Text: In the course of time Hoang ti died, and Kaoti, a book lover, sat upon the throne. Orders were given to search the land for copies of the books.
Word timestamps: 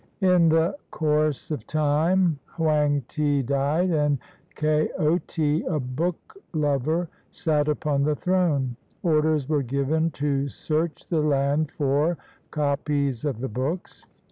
In 0.21 0.49
the 0.49 0.75
course 0.89 1.51
of 1.51 1.67
time 1.67 2.39
Hoang 2.57 3.03
ti 3.07 3.43
died, 3.43 3.91
and 3.91 4.17
Kaoti, 4.55 5.63
a 5.67 5.79
book 5.79 6.39
lover, 6.53 7.07
sat 7.29 7.67
upon 7.67 8.01
the 8.01 8.15
throne. 8.15 8.77
Orders 9.03 9.47
were 9.47 9.61
given 9.61 10.09
to 10.17 10.47
search 10.47 11.07
the 11.07 11.21
land 11.21 11.69
for 11.77 12.17
copies 12.49 13.25
of 13.25 13.41
the 13.41 13.47
books. 13.47 14.07